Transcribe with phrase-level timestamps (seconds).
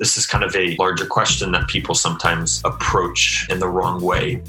[0.00, 4.42] this is kind of a larger question that people sometimes approach in the wrong way.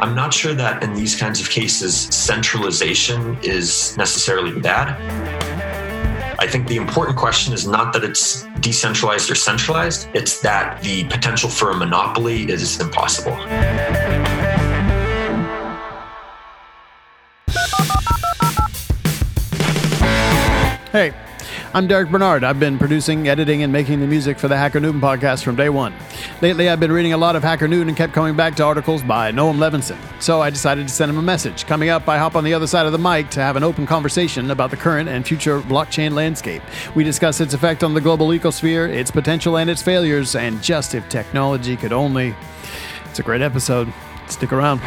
[0.00, 5.00] I'm not sure that in these kinds of cases, centralization is necessarily bad.
[6.38, 11.04] I think the important question is not that it's decentralized or centralized, it's that the
[11.04, 13.36] potential for a monopoly is impossible.
[20.98, 21.14] Hey,
[21.74, 22.42] I'm Derek Bernard.
[22.42, 25.68] I've been producing, editing, and making the music for the Hacker Noon podcast from day
[25.68, 25.94] one.
[26.42, 29.04] Lately, I've been reading a lot of Hacker Noon and kept coming back to articles
[29.04, 29.96] by Noam Levinson.
[30.20, 31.66] So I decided to send him a message.
[31.66, 33.86] Coming up, I hop on the other side of the mic to have an open
[33.86, 36.64] conversation about the current and future blockchain landscape.
[36.96, 40.96] We discuss its effect on the global ecosphere, its potential and its failures, and just
[40.96, 42.34] if technology could only.
[43.08, 43.92] It's a great episode.
[44.26, 44.80] Stick around.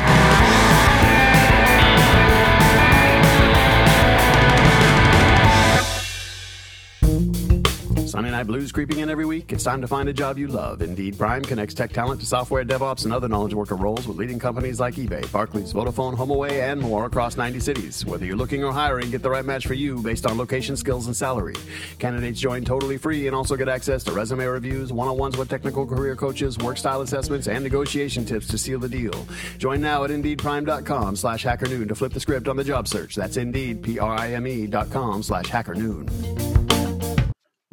[8.51, 9.53] Blues creeping in every week.
[9.53, 10.81] It's time to find a job you love.
[10.81, 14.39] Indeed Prime connects tech talent to software DevOps and other knowledge worker roles with leading
[14.39, 18.05] companies like eBay, Barclays, Vodafone, HomeAway, and more across 90 cities.
[18.05, 21.05] Whether you're looking or hiring, get the right match for you based on location, skills,
[21.05, 21.55] and salary.
[21.97, 26.17] Candidates join totally free and also get access to resume reviews, one-on-ones with technical career
[26.17, 29.25] coaches, work style assessments, and negotiation tips to seal the deal.
[29.59, 33.15] Join now at indeedprime.com slash hackernoon to flip the script on the job search.
[33.15, 36.60] That's indeed, P-R-I-M-E dot com slash hackernoon.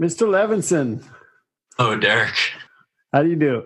[0.00, 0.27] Mr.
[0.28, 1.02] Levinson,
[1.78, 2.34] Oh, Derek,
[3.12, 3.64] how do you do?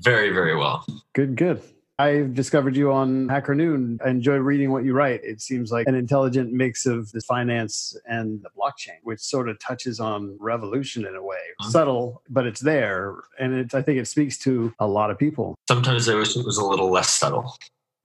[0.00, 0.84] very, very well.
[1.14, 1.62] Good, good.
[1.98, 4.00] I've discovered you on Hacker Noon.
[4.04, 5.20] I enjoy reading what you write.
[5.22, 9.58] It seems like an intelligent mix of the finance and the blockchain, which sort of
[9.60, 11.36] touches on revolution in a way.
[11.62, 11.70] Mhm.
[11.70, 13.14] Subtle, but it's there.
[13.38, 15.54] And it, I think it speaks to a lot of people.
[15.68, 17.56] Sometimes I wish it was a little less subtle.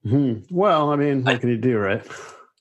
[0.08, 0.34] Hmm.
[0.50, 2.06] Well, I mean, what I- can you do, right?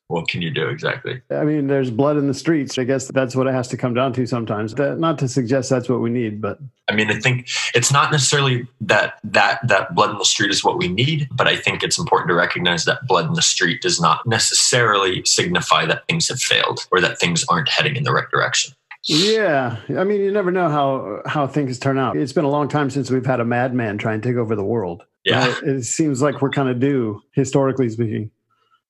[0.09, 1.21] What can you do exactly?
[1.29, 2.79] I mean, there's blood in the streets.
[2.79, 4.73] I guess that's what it has to come down to sometimes.
[4.73, 6.57] That- Not to suggest that's what we need, but
[6.89, 10.63] I mean, I think it's not necessarily that that that blood in the street is
[10.63, 13.83] what we need, but I think it's important to recognize that blood in the street
[13.83, 18.11] does not necessarily signify that things have failed or that things aren't heading in the
[18.11, 18.73] right direction.
[19.03, 22.17] Yeah, I mean, you never know how how things turn out.
[22.17, 24.65] It's been a long time since we've had a madman try and take over the
[24.65, 25.05] world.
[25.23, 25.47] Yeah.
[25.47, 25.63] Right?
[25.63, 28.31] it seems like we're kind of due, historically speaking.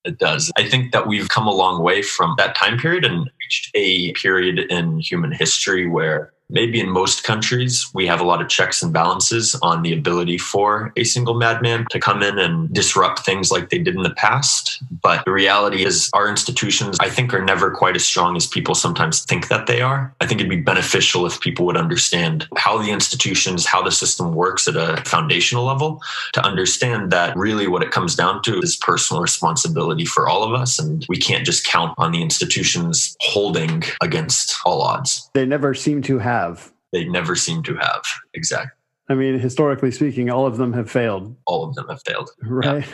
[0.04, 0.50] It does.
[0.56, 4.12] I think that we've come a long way from that time period and reached a
[4.12, 8.82] period in human history where maybe in most countries we have a lot of checks
[8.82, 13.50] and balances on the ability for a single madman to come in and disrupt things
[13.50, 14.82] like they did in the past.
[15.02, 18.74] But the reality is, our institutions, I think, are never quite as strong as people
[18.74, 20.14] sometimes think that they are.
[20.20, 24.34] I think it'd be beneficial if people would understand how the institutions, how the system
[24.34, 26.00] works at a foundational level
[26.34, 30.58] to understand that really what it comes down to is personal responsibility for all of
[30.58, 30.78] us.
[30.78, 35.30] And we can't just count on the institutions holding against all odds.
[35.34, 36.39] They never seem to have.
[36.92, 38.02] They never seem to have.
[38.34, 38.72] Exactly.
[39.08, 42.30] I mean, historically speaking, all of them have failed, All of them have failed.
[42.42, 42.86] right?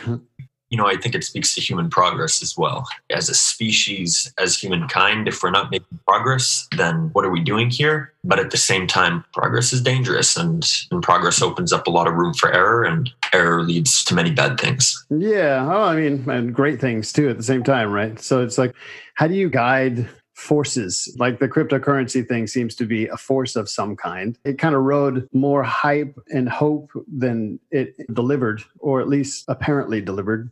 [0.69, 2.85] You know, I think it speaks to human progress as well.
[3.09, 7.69] As a species, as humankind, if we're not making progress, then what are we doing
[7.69, 8.11] here?
[8.25, 12.05] But at the same time, progress is dangerous and, and progress opens up a lot
[12.07, 15.05] of room for error, and error leads to many bad things.
[15.09, 15.65] Yeah.
[15.71, 18.19] Oh, I mean, and great things too at the same time, right?
[18.19, 18.73] So it's like,
[19.13, 21.13] how do you guide forces?
[21.17, 24.37] Like the cryptocurrency thing seems to be a force of some kind.
[24.45, 29.99] It kind of rode more hype and hope than it delivered, or at least apparently
[29.99, 30.49] delivered.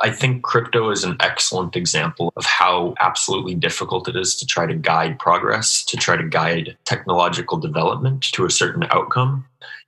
[0.00, 4.66] I think crypto is an excellent example of how absolutely difficult it is to try
[4.66, 9.44] to guide progress, to try to guide technological development to a certain outcome.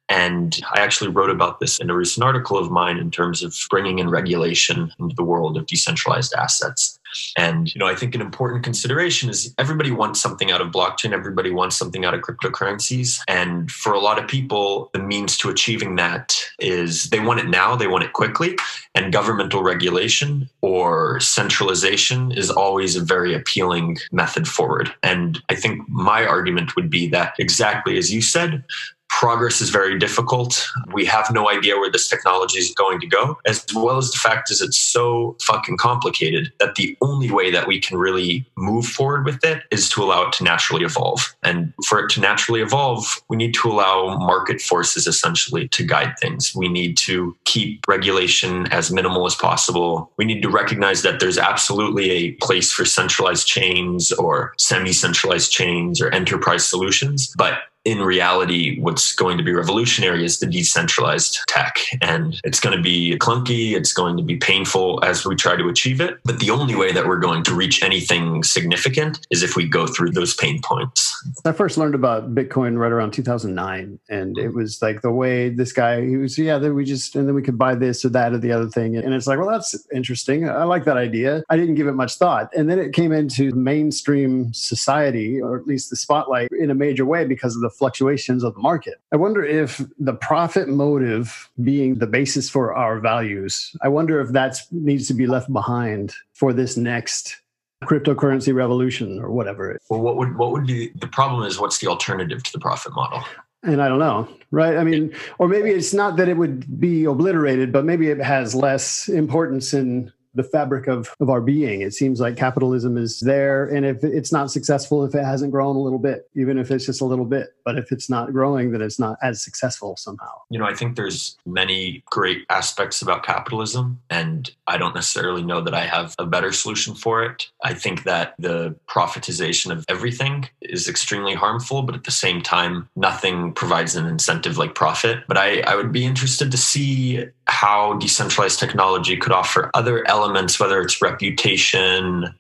[0.08, 3.56] And I actually wrote about this in a recent article of mine in terms of
[3.70, 6.99] bringing in regulation into the world of decentralized assets.
[7.36, 11.12] And you know, I think an important consideration is everybody wants something out of blockchain,
[11.12, 13.20] everybody wants something out of cryptocurrencies.
[13.28, 17.48] And for a lot of people, the means to achieving that is they want it
[17.48, 18.56] now, they want it quickly,
[18.94, 24.92] and governmental regulation or centralization is always a very appealing method forward.
[25.02, 28.64] And I think my argument would be that exactly as you said,
[29.10, 30.66] progress is very difficult.
[30.92, 34.18] We have no idea where this technology is going to go, as well as the
[34.18, 38.86] fact is it's so fucking complicated that the only way that we can really move
[38.86, 41.34] forward with it is to allow it to naturally evolve.
[41.42, 46.14] And for it to naturally evolve, we need to allow market forces essentially to guide
[46.20, 46.54] things.
[46.54, 50.10] We need to keep regulation as minimal as possible.
[50.16, 55.50] We need to recognize that there's absolutely a place for centralized chains or semi centralized
[55.50, 61.38] chains or enterprise solutions, but in reality, what's going to be revolutionary is the decentralized
[61.48, 61.78] tech.
[62.02, 65.68] And it's going to be clunky, it's going to be painful as we try to
[65.68, 66.18] achieve it.
[66.24, 69.86] But the only way that we're going to reach anything significant is if we go
[69.86, 71.16] through those pain points.
[71.44, 73.98] I first learned about Bitcoin right around 2009.
[74.10, 77.26] And it was like the way this guy, he was, yeah, then we just, and
[77.26, 78.96] then we could buy this or that or the other thing.
[78.96, 80.48] And it's like, well, that's interesting.
[80.48, 81.42] I like that idea.
[81.48, 82.54] I didn't give it much thought.
[82.54, 87.06] And then it came into mainstream society, or at least the spotlight in a major
[87.06, 88.94] way because of the fluctuations of the market.
[89.12, 94.32] I wonder if the profit motive being the basis for our values, I wonder if
[94.32, 97.40] that needs to be left behind for this next
[97.84, 99.78] cryptocurrency revolution or whatever.
[99.88, 102.92] Well, what would what would be the problem is what's the alternative to the profit
[102.94, 103.22] model?
[103.62, 104.76] And I don't know, right?
[104.78, 108.54] I mean, or maybe it's not that it would be obliterated, but maybe it has
[108.54, 111.80] less importance in the fabric of, of our being.
[111.82, 113.66] It seems like capitalism is there.
[113.66, 116.86] And if it's not successful, if it hasn't grown a little bit, even if it's
[116.86, 120.30] just a little bit, but if it's not growing, then it's not as successful somehow.
[120.50, 125.60] You know, I think there's many great aspects about capitalism, and I don't necessarily know
[125.60, 127.48] that I have a better solution for it.
[127.64, 132.88] I think that the profitization of everything is extremely harmful, but at the same time,
[132.96, 135.24] nothing provides an incentive like profit.
[135.26, 140.60] But I, I would be interested to see how decentralized technology could offer other elements,
[140.60, 142.32] whether it's reputation,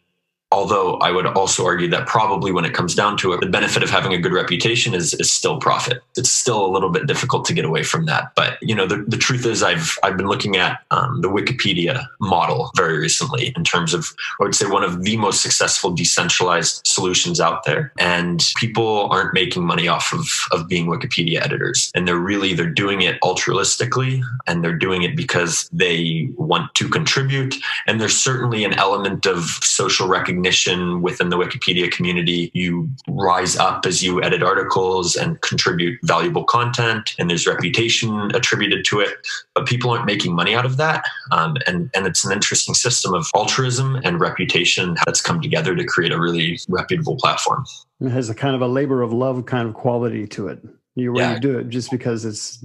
[0.52, 3.84] Although I would also argue that probably when it comes down to it, the benefit
[3.84, 6.02] of having a good reputation is, is still profit.
[6.16, 8.32] It's still a little bit difficult to get away from that.
[8.34, 12.04] But you know, the, the truth is, I've I've been looking at um, the Wikipedia
[12.20, 14.08] model very recently in terms of
[14.40, 17.92] I would say one of the most successful decentralized solutions out there.
[18.00, 22.68] And people aren't making money off of of being Wikipedia editors, and they're really they're
[22.68, 27.54] doing it altruistically, and they're doing it because they want to contribute.
[27.86, 32.50] And there's certainly an element of social recognition recognition within the Wikipedia community.
[32.54, 38.84] You rise up as you edit articles and contribute valuable content, and there's reputation attributed
[38.86, 39.10] to it.
[39.54, 41.04] But people aren't making money out of that.
[41.30, 45.84] Um, and, and it's an interesting system of altruism and reputation that's come together to
[45.84, 47.64] create a really reputable platform.
[48.00, 50.60] It has a kind of a labor of love kind of quality to it.
[50.94, 51.38] You yeah.
[51.38, 52.64] do it just because it's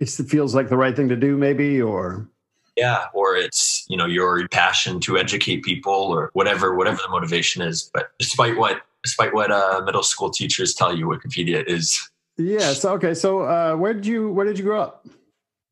[0.00, 2.28] it feels like the right thing to do, maybe, or
[2.76, 7.60] yeah or it's you know your passion to educate people or whatever whatever the motivation
[7.60, 7.90] is.
[7.92, 13.12] But despite what despite what uh, middle school teachers tell you wikipedia is yes okay
[13.12, 15.06] so uh, where did you where did you grow up?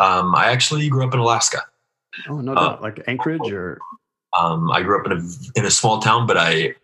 [0.00, 1.62] Um, i actually grew up in alaska.
[2.28, 2.80] Oh no doubt.
[2.80, 3.78] Uh, like anchorage or?
[4.38, 6.74] Um, i grew up in a in a small town but i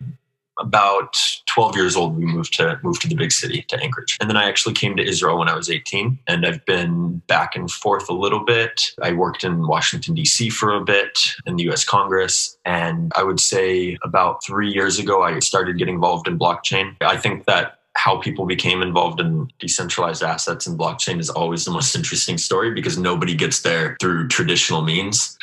[0.59, 1.17] about
[1.47, 4.37] 12 years old, we moved to moved to the big city to Anchorage, and then
[4.37, 8.09] I actually came to Israel when I was 18, and I've been back and forth
[8.09, 8.93] a little bit.
[9.03, 10.51] I worked in Washington D.C.
[10.51, 11.85] for a bit in the U.S.
[11.85, 16.97] Congress, and I would say about three years ago, I started getting involved in blockchain.
[17.01, 21.71] I think that how people became involved in decentralized assets and blockchain is always the
[21.71, 25.37] most interesting story because nobody gets there through traditional means.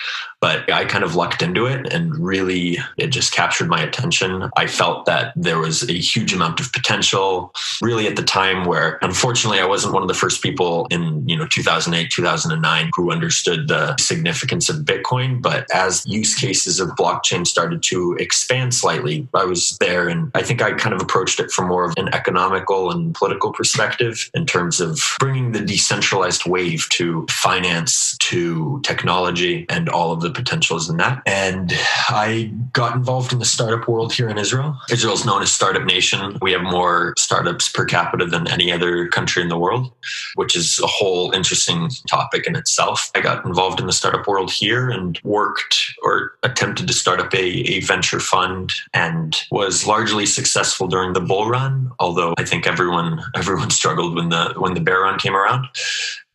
[0.44, 4.50] But I kind of lucked into it and really it just captured my attention.
[4.58, 9.00] I felt that there was a huge amount of potential really at the time where
[9.02, 13.70] unfortunately I wasn't one of the first people in, you know, 2008, 2009 who understood
[13.70, 19.46] the significance of Bitcoin, but as use cases of blockchain started to expand slightly, I
[19.46, 22.92] was there and I think I kind of approached it from more of an economical
[22.92, 29.88] and political perspective in terms of bringing the decentralized wave to finance, to technology and
[29.88, 31.22] all of the potentials in that.
[31.26, 31.74] And
[32.10, 34.78] I got involved in the startup world here in Israel.
[34.92, 36.38] Israel is known as Startup Nation.
[36.42, 39.92] We have more startups per capita than any other country in the world,
[40.36, 43.12] which is a whole interesting topic in itself.
[43.16, 47.34] I got involved in the startup world here and worked or attempted to start up
[47.34, 52.68] a, a venture fund and was largely successful during the bull run, although I think
[52.68, 55.68] everyone everyone struggled when the when the bear run came around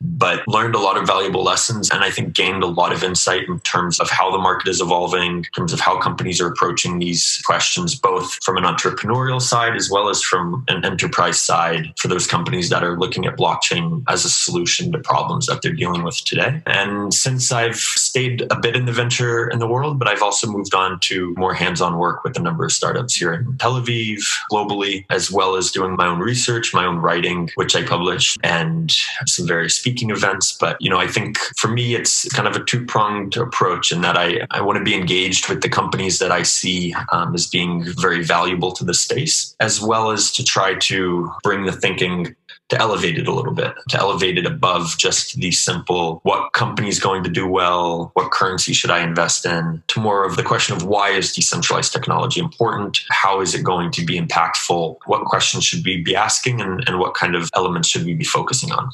[0.00, 3.49] but learned a lot of valuable lessons and I think gained a lot of insight
[3.49, 6.99] in terms of how the market is evolving, in terms of how companies are approaching
[6.99, 12.09] these questions, both from an entrepreneurial side as well as from an enterprise side for
[12.09, 16.05] those companies that are looking at blockchain as a solution to problems that they're dealing
[16.05, 16.62] with today.
[16.67, 20.47] And since I've stayed a bit in the venture in the world, but I've also
[20.47, 23.75] moved on to more hands on work with a number of startups here in Tel
[23.75, 28.37] Aviv, globally, as well as doing my own research, my own writing, which I publish,
[28.43, 28.95] and
[29.26, 30.52] some various speaking events.
[30.52, 34.02] But, you know, I think for me, it's kind of a two pronged approach in
[34.02, 37.47] that I, I want to be engaged with the companies that I see um, as
[37.47, 42.37] being very valuable to the space, as well as to try to bring the thinking
[42.68, 46.88] to elevate it a little bit, to elevate it above just the simple what company
[46.88, 50.42] is going to do well, what currency should I invest in, to more of the
[50.42, 53.00] question of why is decentralized technology important?
[53.09, 54.99] How is it going to be impactful?
[55.07, 58.25] What questions should we be asking and, and what kind of elements should we be
[58.25, 58.90] focusing on?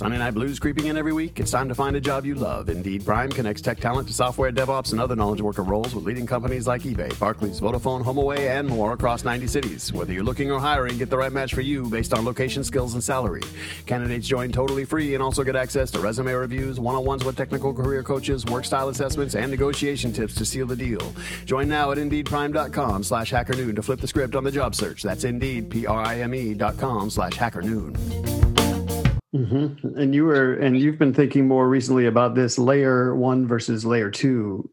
[0.00, 1.38] Sunday Night Blues creeping in every week.
[1.40, 2.70] It's time to find a job you love.
[2.70, 6.26] Indeed Prime connects tech talent to software DevOps and other knowledge worker roles with leading
[6.26, 9.92] companies like eBay, Barclays, Vodafone, HomeAway, and more across 90 cities.
[9.92, 12.94] Whether you're looking or hiring, get the right match for you based on location, skills,
[12.94, 13.42] and salary.
[13.84, 18.02] Candidates join totally free and also get access to resume reviews, one-on-ones with technical career
[18.02, 21.12] coaches, work style assessments, and negotiation tips to seal the deal.
[21.44, 25.02] Join now at Indeedprime.com slash hackernoon to flip the script on the job search.
[25.02, 28.69] That's Indeed, P-R-I-M-E dot com slash hackernoon.
[29.34, 29.98] Mm-hmm.
[29.98, 34.10] And you were, and you've been thinking more recently about this layer one versus layer
[34.10, 34.68] two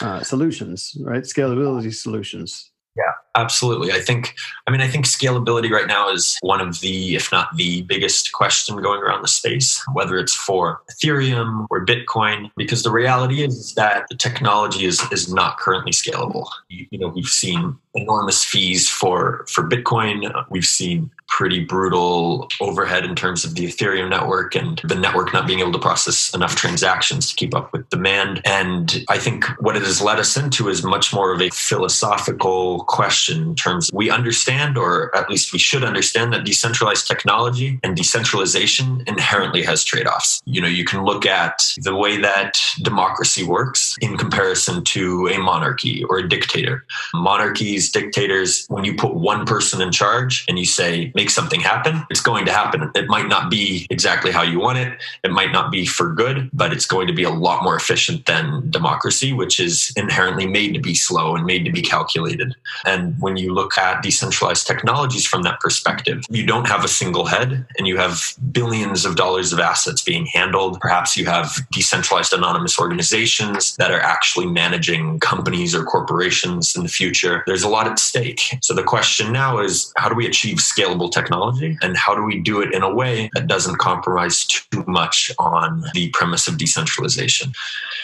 [0.00, 1.24] uh, solutions, right?
[1.24, 2.70] Scalability solutions.
[2.94, 3.90] Yeah, absolutely.
[3.90, 4.34] I think,
[4.66, 8.32] I mean, I think scalability right now is one of the, if not the biggest
[8.32, 13.72] question going around the space, whether it's for Ethereum or Bitcoin, because the reality is
[13.76, 16.46] that the technology is, is not currently scalable.
[16.68, 20.30] You, you know, we've seen enormous fees for, for Bitcoin.
[20.50, 21.10] We've seen
[21.42, 25.72] pretty brutal overhead in terms of the Ethereum network and the network not being able
[25.72, 28.40] to process enough transactions to keep up with demand.
[28.44, 32.84] And I think what it has led us into is much more of a philosophical
[32.84, 37.96] question in terms we understand, or at least we should understand, that decentralized technology and
[37.96, 40.42] decentralization inherently has trade offs.
[40.44, 45.38] You know, you can look at the way that democracy works in comparison to a
[45.38, 46.84] monarchy or a dictator.
[47.14, 52.04] Monarchies, dictators, when you put one person in charge and you say, make something happen,
[52.10, 52.90] it's going to happen.
[52.94, 54.98] It might not be exactly how you want it.
[55.24, 58.26] It might not be for good, but it's going to be a lot more efficient
[58.26, 62.54] than democracy, which is inherently made to be slow and made to be calculated.
[62.84, 67.26] And when you look at decentralized technologies from that perspective, you don't have a single
[67.26, 70.80] head and you have billions of dollars of assets being handled.
[70.80, 76.88] Perhaps you have decentralized anonymous organizations that are actually managing companies or corporations in the
[76.88, 77.42] future.
[77.46, 78.40] There's a lot at stake.
[78.60, 82.38] So the question now is how do we achieve scalable technology and how do we
[82.38, 87.52] do it in a way that doesn't compromise too much on the premise of decentralization?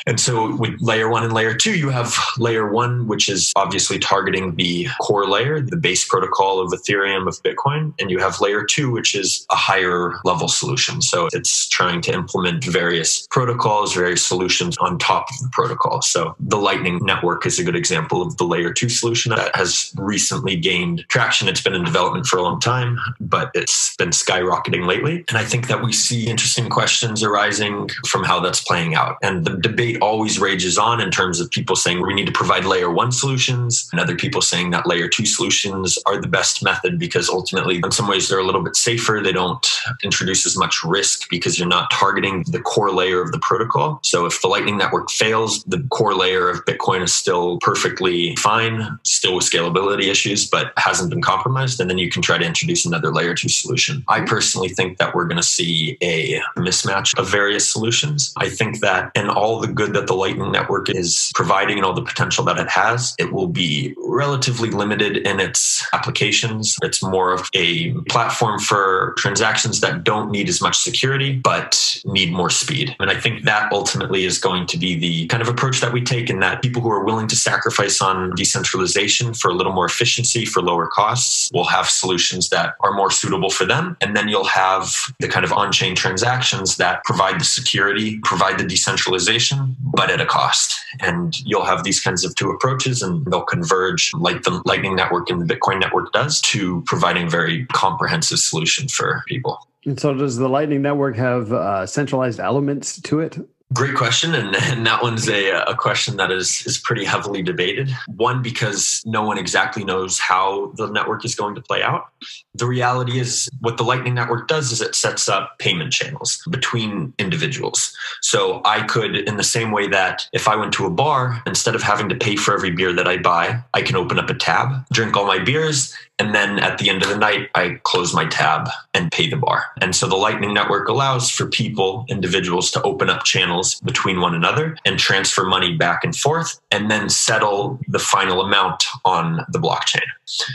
[0.06, 3.98] And so with layer one and layer two you have layer one which is obviously
[3.98, 8.64] targeting the core layer the base protocol of ethereum of bitcoin and you have layer
[8.64, 11.02] two which is a higher level solution.
[11.02, 16.02] So it's trying to implement various protocols various solutions on top of the protocol.
[16.02, 19.92] So the lightning network is a good example of the layer two solution that has
[19.96, 21.48] recently gained traction.
[21.48, 25.24] It's been in development for a long time but it's been skyrocketing lately.
[25.28, 29.16] And I think that we see interesting questions arising from how that's playing out.
[29.22, 32.64] And the debate always rages on in terms of people saying we need to provide
[32.64, 36.98] layer one solutions, and other people saying that layer two solutions are the best method
[36.98, 39.20] because ultimately, in some ways, they're a little bit safer.
[39.22, 39.66] They don't
[40.02, 44.00] introduce as much risk because you're not targeting the core layer of the protocol.
[44.02, 48.98] So if the Lightning Network fails, the core layer of Bitcoin is still perfectly fine,
[49.02, 51.80] still with scalability issues, but hasn't been compromised.
[51.80, 54.04] And then you can try to introduce another layer two solution.
[54.08, 54.26] I mm-hmm.
[54.26, 58.32] personally think that we're going to see a mismatch of various solutions.
[58.36, 61.94] I think that in all the good that the Lightning Network is providing and all
[61.94, 66.76] the potential that it has, it will be relatively limited in its applications.
[66.82, 72.32] It's more of a platform for transactions that don't need as much security, but need
[72.32, 72.96] more speed.
[73.00, 76.02] And I think that ultimately is going to be the kind of approach that we
[76.02, 79.86] take in that people who are willing to sacrifice on decentralization for a little more
[79.86, 83.96] efficiency, for lower costs, will have solutions that are more suitable for them.
[84.00, 88.58] And then you'll have the kind of on chain transactions that provide the security, provide
[88.58, 90.78] the decentralization, but at a cost.
[91.00, 95.30] And you'll have these kinds of two approaches and they'll converge like the Lightning Network
[95.30, 99.58] and the Bitcoin Network does to providing a very comprehensive solution for people.
[99.84, 103.38] And so, does the Lightning Network have uh, centralized elements to it?
[103.74, 107.90] Great question, and, and that one's a, a question that is is pretty heavily debated.
[108.06, 112.06] One because no one exactly knows how the network is going to play out.
[112.54, 117.12] The reality is, what the Lightning Network does is it sets up payment channels between
[117.18, 117.94] individuals.
[118.22, 121.74] So I could, in the same way that if I went to a bar, instead
[121.74, 124.34] of having to pay for every beer that I buy, I can open up a
[124.34, 128.12] tab, drink all my beers, and then at the end of the night, I close
[128.12, 129.66] my tab and pay the bar.
[129.80, 134.34] And so the Lightning Network allows for people, individuals, to open up channels between one
[134.34, 139.60] another and transfer money back and forth and then settle the final amount on the
[139.60, 140.02] blockchain.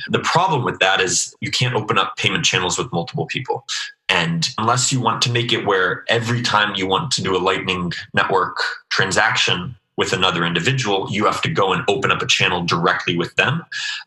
[0.09, 3.65] The problem with that is you can't open up payment channels with multiple people.
[4.09, 7.39] And unless you want to make it where every time you want to do a
[7.39, 8.57] Lightning Network
[8.89, 13.35] transaction, with another individual, you have to go and open up a channel directly with
[13.35, 13.63] them,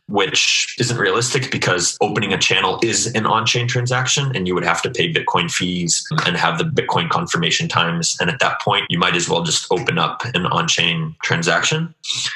[0.08, 4.64] which isn't realistic because opening a channel is an on chain transaction and you would
[4.64, 8.16] have to pay Bitcoin fees and have the Bitcoin confirmation times.
[8.20, 11.94] And at that point, you might as well just open up an on chain transaction.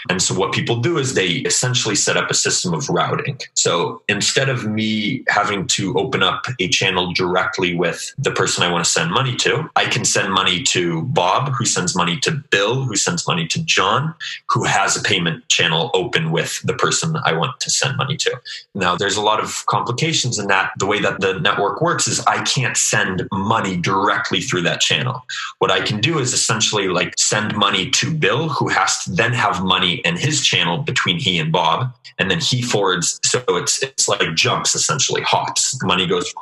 [0.09, 3.38] And so, what people do is they essentially set up a system of routing.
[3.54, 8.71] So, instead of me having to open up a channel directly with the person I
[8.71, 12.33] want to send money to, I can send money to Bob, who sends money to
[12.50, 14.14] Bill, who sends money money to John,
[14.50, 18.40] who has a payment channel open with the person I want to send money to.
[18.75, 20.73] Now, there's a lot of complications in that.
[20.78, 25.23] The way that the network works is I can't send money directly through that channel.
[25.59, 29.32] What I can do is essentially like send money to Bill, who has to then
[29.32, 33.18] have money in his channel between he and Bob, and then he forwards.
[33.25, 35.78] So it's it's like jumps essentially, hops.
[35.82, 36.32] Money goes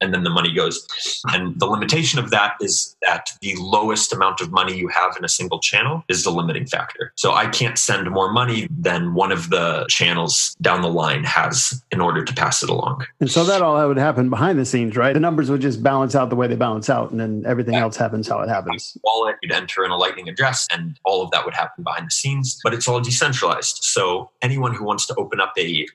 [0.00, 0.86] and then the money goes.
[1.28, 5.24] And the limitation of that is that the lowest amount of money you have in
[5.24, 7.12] a single channel is the limiting factor.
[7.16, 11.82] So I can't send more money than one of the channels down the line has
[11.90, 13.06] in order to pass it along.
[13.20, 15.12] And so that all would happen behind the scenes, right?
[15.12, 17.82] The numbers would just balance out the way they balance out, and then everything yeah.
[17.82, 18.96] else happens how it happens.
[19.04, 22.10] Wallet, you'd enter in a Lightning address, and all of that would happen behind the
[22.10, 23.78] scenes, but it's all decentralized.
[23.82, 25.86] So anyone who wants to open up a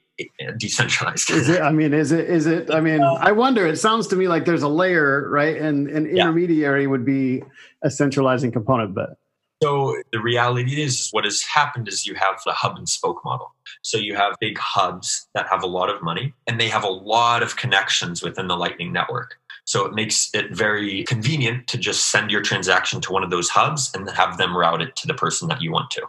[0.58, 1.30] decentralized.
[1.32, 1.62] is it?
[1.62, 2.30] I mean, is it?
[2.30, 2.72] Is it?
[2.72, 3.66] I mean, I wonder.
[3.66, 5.58] It sounds to me like there's a layer, right?
[5.58, 6.90] And an intermediary yeah.
[6.90, 7.44] would be
[7.84, 9.18] a centralizing component, but.
[9.64, 13.54] So the reality is, what has happened is you have the hub and spoke model.
[13.84, 16.90] So you have big hubs that have a lot of money, and they have a
[16.90, 19.38] lot of connections within the Lightning network.
[19.66, 23.50] So it makes it very convenient to just send your transaction to one of those
[23.50, 26.02] hubs and have them route it to the person that you want to.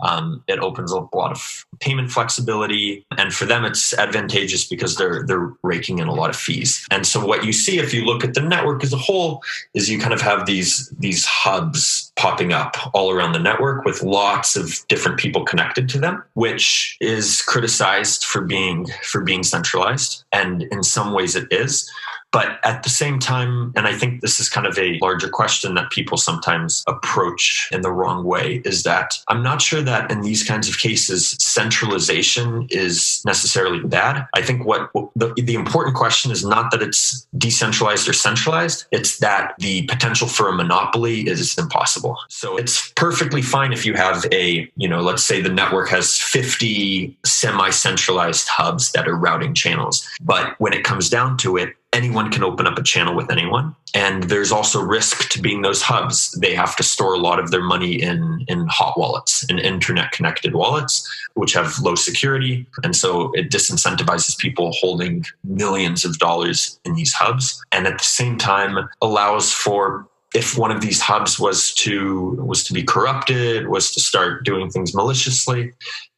[0.00, 4.96] Um, it opens up a lot of payment flexibility, and for them, it's advantageous because
[4.96, 6.86] they're they're raking in a lot of fees.
[6.90, 9.42] And so, what you see if you look at the network as a whole
[9.74, 14.02] is you kind of have these these hubs popping up all around the network with
[14.02, 20.24] lots of different people connected to them, which is criticized for being for being centralized,
[20.32, 21.90] and in some ways it is.
[22.32, 25.74] But at the same time, and I think this is kind of a larger question
[25.74, 30.20] that people sometimes approach in the wrong way, is that I'm not sure that in
[30.20, 34.26] these kinds of cases, centralization is necessarily bad.
[34.34, 39.18] I think what the, the important question is not that it's decentralized or centralized, it's
[39.18, 42.18] that the potential for a monopoly is impossible.
[42.28, 46.18] So it's perfectly fine if you have a, you know, let's say the network has
[46.18, 50.06] 50 semi centralized hubs that are routing channels.
[50.20, 53.74] But when it comes down to it, anyone can open up a channel with anyone.
[53.94, 56.30] And there's also risk to being those hubs.
[56.32, 60.12] They have to store a lot of their money in in hot wallets in internet
[60.12, 62.66] connected wallets which have low security.
[62.84, 68.04] And so it disincentivizes people holding millions of dollars in these hubs and at the
[68.04, 73.68] same time allows for if one of these hubs was to was to be corrupted
[73.68, 75.72] was to start doing things maliciously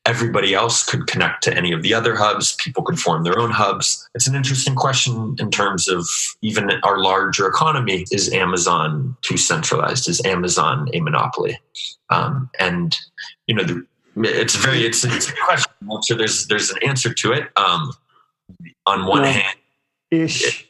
[0.08, 2.56] everybody else could connect to any of the other hubs.
[2.56, 4.08] People could form their own hubs.
[4.14, 6.08] It's an interesting question in terms of
[6.40, 8.06] even our larger economy.
[8.10, 10.08] Is Amazon too centralized?
[10.08, 11.60] Is Amazon a monopoly?
[12.08, 12.96] Um, and
[13.46, 15.72] you know, the, it's very it's, it's a question.
[16.00, 17.50] So there's there's an answer to it.
[17.56, 17.92] Um,
[18.86, 19.58] on one hand,
[20.10, 20.42] ish.
[20.42, 20.64] It,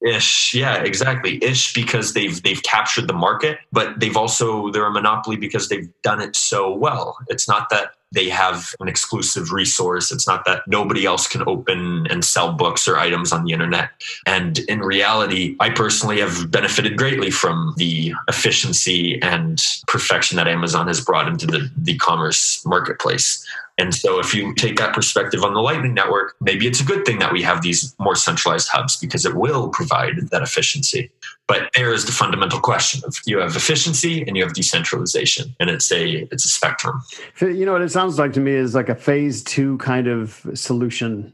[0.00, 4.92] ish yeah exactly ish because they've they've captured the market but they've also they're a
[4.92, 10.10] monopoly because they've done it so well it's not that they have an exclusive resource.
[10.10, 13.90] It's not that nobody else can open and sell books or items on the internet.
[14.26, 20.86] And in reality, I personally have benefited greatly from the efficiency and perfection that Amazon
[20.86, 23.44] has brought into the e commerce marketplace.
[23.78, 27.04] And so, if you take that perspective on the Lightning Network, maybe it's a good
[27.06, 31.10] thing that we have these more centralized hubs because it will provide that efficiency.
[31.46, 35.70] But there is the fundamental question of you have efficiency and you have decentralization, and
[35.70, 37.02] it's a it's a spectrum.
[37.40, 40.44] You know what it sounds like to me is like a phase two kind of
[40.54, 41.32] solution.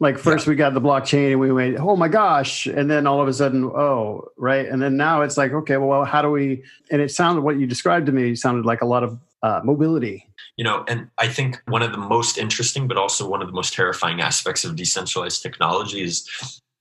[0.00, 0.50] Like first yeah.
[0.50, 3.32] we got the blockchain and we went, oh my gosh, and then all of a
[3.32, 6.64] sudden, oh right, and then now it's like, okay, well, how do we?
[6.90, 10.26] And it sounded what you described to me sounded like a lot of uh, mobility
[10.56, 13.54] you know and i think one of the most interesting but also one of the
[13.54, 16.28] most terrifying aspects of decentralized technology is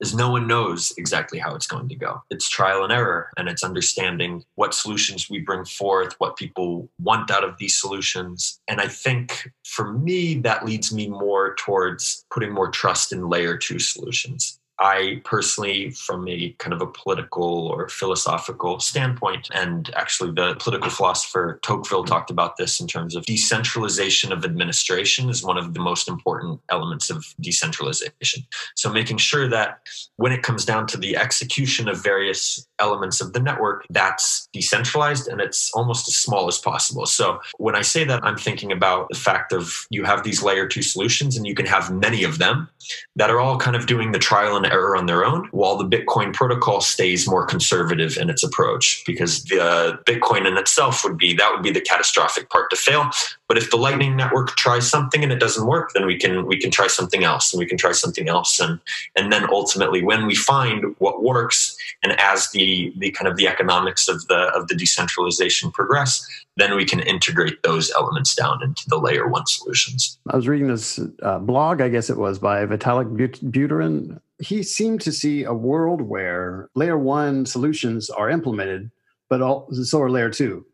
[0.01, 2.23] is no one knows exactly how it's going to go.
[2.31, 7.29] It's trial and error and it's understanding what solutions we bring forth what people want
[7.29, 8.59] out of these solutions.
[8.67, 13.57] And i think for me that leads me more towards putting more trust in layer
[13.57, 20.31] 2 solutions I personally, from a kind of a political or philosophical standpoint, and actually
[20.31, 25.59] the political philosopher Tocqueville talked about this in terms of decentralization of administration is one
[25.59, 28.43] of the most important elements of decentralization.
[28.75, 29.81] So making sure that
[30.15, 35.27] when it comes down to the execution of various elements of the network, that's decentralized
[35.27, 37.05] and it's almost as small as possible.
[37.05, 40.67] So when I say that, I'm thinking about the fact of you have these layer
[40.67, 42.67] two solutions and you can have many of them
[43.15, 45.85] that are all kind of doing the trial and error on their own, while the
[45.85, 51.33] Bitcoin protocol stays more conservative in its approach because the Bitcoin in itself would be
[51.33, 53.09] that would be the catastrophic part to fail.
[53.47, 56.57] But if the Lightning Network tries something and it doesn't work, then we can we
[56.57, 58.79] can try something else and we can try something else and
[59.15, 63.47] and then ultimately when we find what works and as the the kind of the
[63.47, 66.25] economics of the of the decentralization progress,
[66.57, 70.19] then we can integrate those elements down into the layer one solutions.
[70.29, 73.15] I was reading this uh, blog, I guess it was by Vitalik
[73.51, 74.19] Buterin.
[74.41, 78.91] He seemed to see a world where layer one solutions are implemented,
[79.29, 80.65] but all, so are layer two.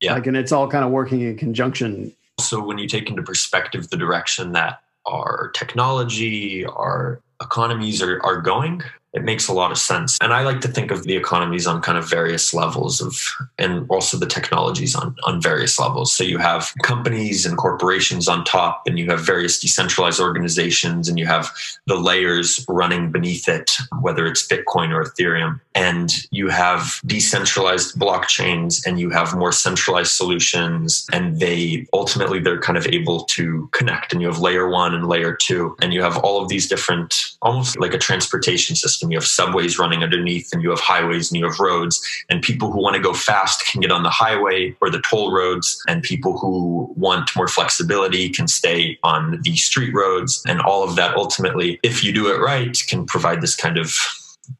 [0.00, 0.14] Yeah.
[0.14, 2.12] Like, and it's all kind of working in conjunction.
[2.38, 8.40] So when you take into perspective the direction that our technology, our economies are, are
[8.40, 10.16] going, it makes a lot of sense.
[10.20, 13.18] And I like to think of the economies on kind of various levels of,
[13.58, 16.12] and also the technologies on, on various levels.
[16.12, 21.18] So you have companies and corporations on top, and you have various decentralized organizations, and
[21.18, 21.50] you have
[21.86, 25.60] the layers running beneath it, whether it's Bitcoin or Ethereum.
[25.74, 32.60] And you have decentralized blockchains, and you have more centralized solutions, and they ultimately they're
[32.60, 34.12] kind of able to connect.
[34.12, 37.32] And you have layer one and layer two, and you have all of these different,
[37.42, 39.10] almost like a transportation system system.
[39.10, 42.00] You have subways running underneath, and you have highways and you have roads.
[42.28, 45.32] And people who want to go fast can get on the highway or the toll
[45.32, 50.42] roads, and people who want more flexibility can stay on the street roads.
[50.46, 53.94] And all of that ultimately, if you do it right, can provide this kind of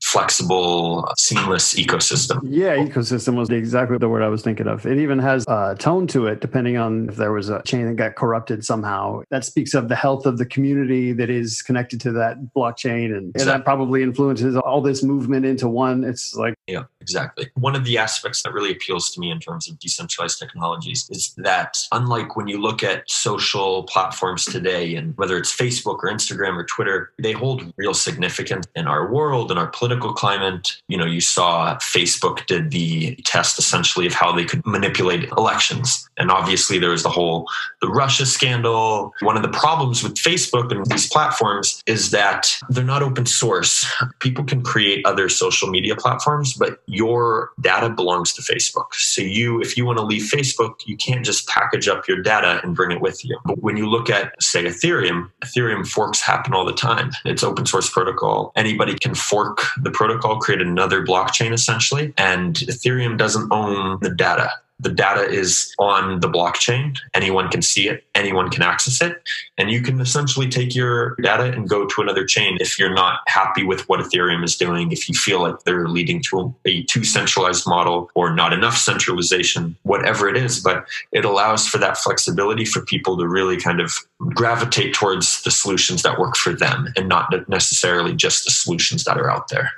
[0.03, 2.41] flexible, seamless ecosystem.
[2.45, 4.87] Yeah, ecosystem was exactly the word I was thinking of.
[4.87, 7.97] It even has a tone to it, depending on if there was a chain that
[7.97, 9.23] got corrupted somehow.
[9.31, 13.31] That speaks of the health of the community that is connected to that blockchain, and,
[13.31, 13.41] exactly.
[13.41, 16.05] and that probably influences all this movement into one.
[16.05, 17.51] It's like yeah, exactly.
[17.55, 21.35] One of the aspects that really appeals to me in terms of decentralized technologies is
[21.39, 26.57] that unlike when you look at social platforms today, and whether it's Facebook or Instagram
[26.57, 30.73] or Twitter, they hold real significance in our world and our political climate.
[30.89, 36.09] You know, you saw Facebook did the test essentially of how they could manipulate elections.
[36.19, 37.49] And obviously there was the whole
[37.81, 39.13] the Russia scandal.
[39.21, 43.87] One of the problems with Facebook and these platforms is that they're not open source.
[44.21, 48.93] People can create other social media platforms, but your data belongs to Facebook.
[48.93, 52.61] So you if you want to leave Facebook, you can't just package up your data
[52.63, 53.39] and bring it with you.
[53.45, 57.13] But when you look at say Ethereum, Ethereum forks happen all the time.
[57.25, 58.53] It's open source protocol.
[58.57, 64.51] Anybody can fork the protocol, create another blockchain essentially, and Ethereum doesn't own the data
[64.81, 66.97] the data is on the blockchain.
[67.15, 69.23] Anyone can see it, anyone can access it.
[69.59, 73.21] And you can essentially take your data and go to another chain if you're not
[73.27, 77.05] happy with what Ethereum is doing, if you feel like they're leading to a too
[77.05, 80.61] centralized model or not enough centralization, whatever it is.
[80.61, 85.51] But it allows for that flexibility for people to really kind of gravitate towards the
[85.51, 89.71] solutions that work for them and not necessarily just the solutions that are out there.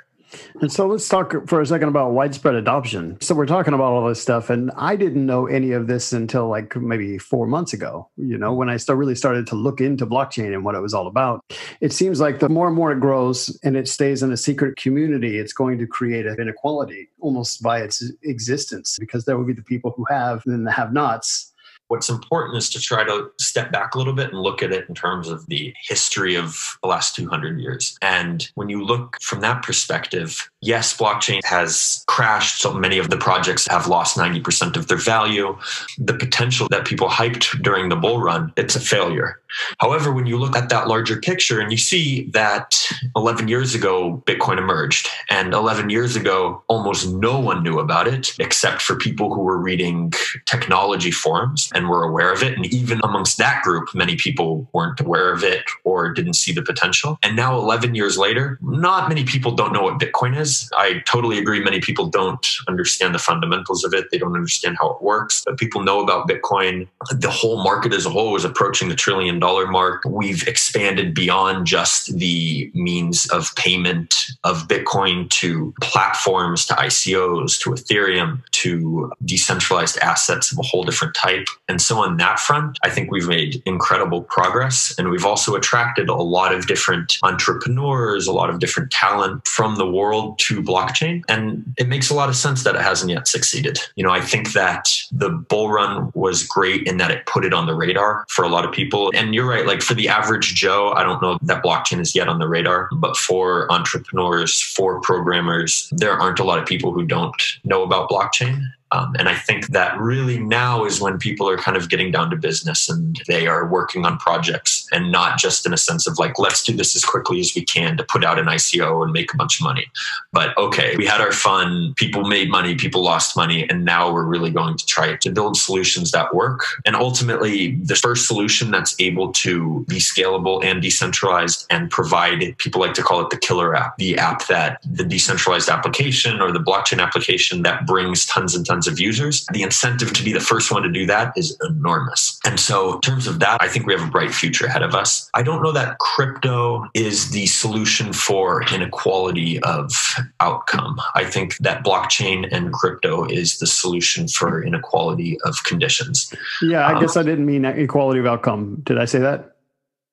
[0.61, 3.17] And so let's talk for a second about widespread adoption.
[3.21, 6.47] So we're talking about all this stuff, and I didn't know any of this until
[6.47, 8.09] like maybe four months ago.
[8.17, 11.07] You know, when I really started to look into blockchain and what it was all
[11.07, 11.43] about.
[11.81, 14.77] It seems like the more and more it grows and it stays in a secret
[14.77, 19.53] community, it's going to create an inequality almost by its existence because there will be
[19.53, 21.52] the people who have and the have-nots
[21.93, 24.89] what's important is to try to step back a little bit and look at it
[24.89, 27.95] in terms of the history of the last 200 years.
[28.01, 32.61] And when you look from that perspective, yes, blockchain has crashed.
[32.61, 35.55] So many of the projects have lost 90% of their value.
[35.99, 39.39] The potential that people hyped during the bull run, it's a failure.
[39.79, 44.23] However, when you look at that larger picture and you see that 11 years ago,
[44.25, 49.33] Bitcoin emerged, and 11 years ago, almost no one knew about it except for people
[49.33, 50.11] who were reading
[50.45, 52.55] technology forums and were aware of it.
[52.55, 56.61] And even amongst that group, many people weren't aware of it or didn't see the
[56.61, 57.17] potential.
[57.23, 60.69] And now, 11 years later, not many people don't know what Bitcoin is.
[60.75, 61.63] I totally agree.
[61.63, 65.43] Many people don't understand the fundamentals of it, they don't understand how it works.
[65.45, 66.87] But people know about Bitcoin.
[67.11, 69.39] The whole market as a whole is approaching the trillion
[69.71, 70.03] mark.
[70.05, 77.71] We've expanded beyond just the means of payment of Bitcoin to platforms, to ICOs, to
[77.71, 81.47] Ethereum, to decentralized assets of a whole different type.
[81.67, 84.93] And so on that front, I think we've made incredible progress.
[84.97, 89.75] And we've also attracted a lot of different entrepreneurs, a lot of different talent from
[89.75, 91.23] the world to blockchain.
[91.27, 93.79] And it makes a lot of sense that it hasn't yet succeeded.
[93.95, 97.53] You know, I think that the bull run was great in that it put it
[97.53, 99.11] on the radar for a lot of people.
[99.13, 102.27] And you're right, like for the average Joe, I don't know that blockchain is yet
[102.27, 107.05] on the radar, but for entrepreneurs, for programmers, there aren't a lot of people who
[107.05, 108.61] don't know about blockchain.
[108.93, 112.29] Um, and I think that really now is when people are kind of getting down
[112.29, 116.19] to business and they are working on projects and not just in a sense of
[116.19, 119.11] like, let's do this as quickly as we can to put out an ICO and
[119.11, 119.87] make a bunch of money.
[120.31, 124.25] But okay, we had our fun, people made money, people lost money, and now we're
[124.25, 126.63] really going to try to build solutions that work.
[126.85, 132.79] And ultimately, the first solution that's able to be scalable and decentralized and provide, people
[132.79, 136.59] like to call it the killer app, the app that the decentralized application or the
[136.59, 140.71] blockchain application that brings tons and tons of users, the incentive to be the first
[140.71, 142.39] one to do that is enormous.
[142.45, 144.93] And so, in terms of that, I think we have a bright future ahead of
[144.93, 145.29] us.
[145.33, 149.91] I don't know that crypto is the solution for inequality of
[150.39, 150.99] outcome.
[151.15, 156.33] I think that blockchain and crypto is the solution for inequality of conditions.
[156.61, 158.81] Yeah, I um, guess I didn't mean equality of outcome.
[158.83, 159.55] Did I say that?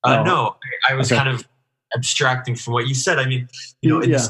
[0.05, 0.25] Uh, oh.
[0.25, 0.57] No,
[0.89, 1.23] I was okay.
[1.23, 1.47] kind of
[1.95, 3.19] abstracting from what you said.
[3.19, 3.49] I mean,
[3.83, 4.27] you know, yeah.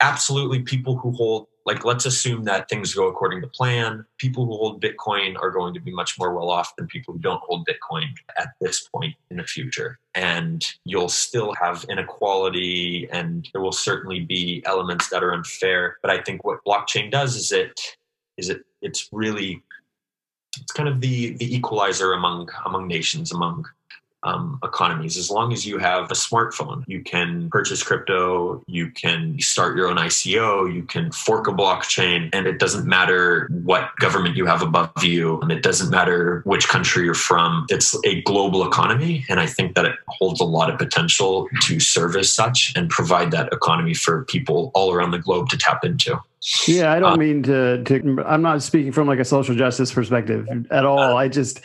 [0.00, 4.04] absolutely people who hold like let's assume that things go according to plan.
[4.18, 7.20] People who hold bitcoin are going to be much more well off than people who
[7.20, 8.06] don't hold bitcoin
[8.38, 9.98] at this point in the future.
[10.14, 15.98] And you'll still have inequality and there will certainly be elements that are unfair.
[16.02, 17.78] But i think what blockchain does is it
[18.36, 19.62] is it it's really
[20.58, 23.66] it's kind of the the equalizer among among nations among
[24.22, 25.16] um, economies.
[25.16, 29.88] As long as you have a smartphone, you can purchase crypto, you can start your
[29.88, 34.62] own ICO, you can fork a blockchain, and it doesn't matter what government you have
[34.62, 37.66] above you, and it doesn't matter which country you're from.
[37.70, 41.80] It's a global economy, and I think that it holds a lot of potential to
[41.80, 45.84] serve as such and provide that economy for people all around the globe to tap
[45.84, 46.20] into.
[46.66, 48.24] Yeah, I don't uh, mean to, to.
[48.26, 50.98] I'm not speaking from like a social justice perspective at all.
[50.98, 51.60] Uh, I just,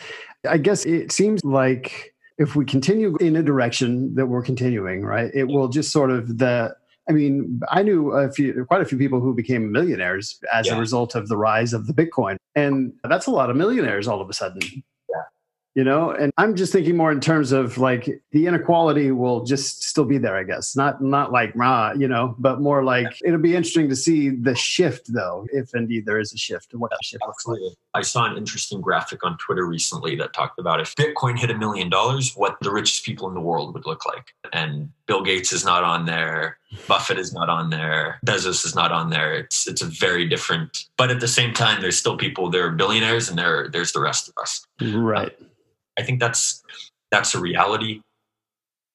[0.48, 5.30] I guess it seems like if we continue in a direction that we're continuing, right,
[5.34, 6.74] it will just sort of the.
[7.08, 10.74] I mean, I knew a few, quite a few people who became millionaires as yeah.
[10.74, 14.20] a result of the rise of the Bitcoin, and that's a lot of millionaires all
[14.20, 14.60] of a sudden
[15.76, 16.10] you know?
[16.10, 20.18] And i'm just thinking more in terms of like the inequality will just still be
[20.18, 20.74] there i guess.
[20.74, 24.54] Not not like rah you know but more like it'll be interesting to see the
[24.54, 27.64] shift though if indeed there is a shift what that shift Absolutely.
[27.64, 28.00] looks like.
[28.00, 31.58] I saw an interesting graphic on twitter recently that talked about if bitcoin hit a
[31.58, 34.32] million dollars what the richest people in the world would look like.
[34.52, 36.58] And bill gates is not on there.
[36.88, 38.18] Buffett is not on there.
[38.26, 39.34] Bezos is not on there.
[39.34, 42.72] It's it's a very different but at the same time there's still people there are
[42.72, 44.66] billionaires and there there's the rest of us.
[44.80, 45.36] Right
[45.98, 46.62] I think that's
[47.10, 48.00] that's a reality.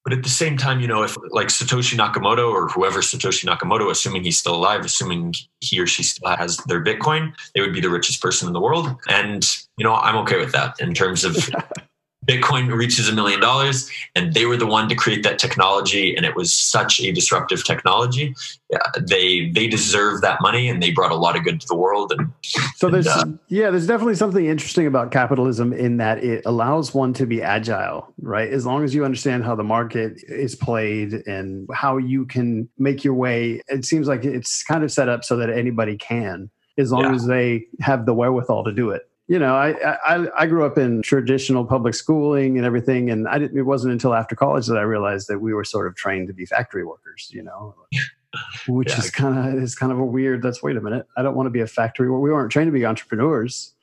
[0.03, 3.91] But at the same time, you know, if like Satoshi Nakamoto or whoever Satoshi Nakamoto,
[3.91, 7.81] assuming he's still alive, assuming he or she still has their Bitcoin, they would be
[7.81, 8.95] the richest person in the world.
[9.09, 11.37] And, you know, I'm okay with that in terms of
[12.27, 16.23] Bitcoin reaches a million dollars, and they were the one to create that technology, and
[16.23, 18.35] it was such a disruptive technology.
[18.69, 21.75] Yeah, they they deserve that money, and they brought a lot of good to the
[21.75, 22.13] world.
[22.15, 22.31] And
[22.75, 27.13] so there's uh, yeah, there's definitely something interesting about capitalism in that it allows one
[27.13, 28.51] to be agile, right?
[28.53, 33.03] As long as you understand how the market is played and how you can make
[33.03, 36.91] your way, it seems like it's kind of set up so that anybody can, as
[36.91, 37.15] long yeah.
[37.15, 40.77] as they have the wherewithal to do it you know, I, I I grew up
[40.77, 43.57] in traditional public schooling and everything, and I didn't.
[43.57, 46.33] It wasn't until after college that I realized that we were sort of trained to
[46.33, 47.29] be factory workers.
[47.31, 47.75] You know,
[48.67, 48.97] which yeah.
[48.97, 50.41] is kind of is kind of a weird.
[50.41, 51.07] That's wait a minute.
[51.15, 52.09] I don't want to be a factory.
[52.09, 53.73] Where we weren't trained to be entrepreneurs.